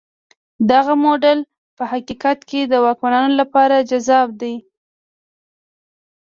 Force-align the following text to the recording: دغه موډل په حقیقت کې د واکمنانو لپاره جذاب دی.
دغه 0.71 0.93
موډل 1.03 1.39
په 1.77 1.83
حقیقت 1.91 2.39
کې 2.49 2.61
د 2.71 2.73
واکمنانو 2.85 3.33
لپاره 3.41 3.85
جذاب 3.89 4.29
دی. 4.41 4.55